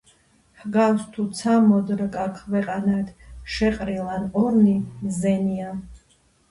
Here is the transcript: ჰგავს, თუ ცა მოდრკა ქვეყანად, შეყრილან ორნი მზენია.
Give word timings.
ჰგავს, 0.61 1.03
თუ 1.17 1.25
ცა 1.41 1.53
მოდრკა 1.67 2.25
ქვეყანად, 2.39 3.13
შეყრილან 3.59 4.29
ორნი 4.45 4.77
მზენია. 4.89 5.81